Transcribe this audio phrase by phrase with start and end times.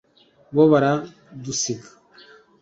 [0.53, 1.89] bo baradusiga